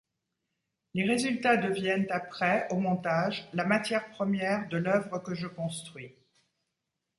[0.95, 6.15] Les résultats deviennent, après, au montage, la matière première de l’œuvre que je construis.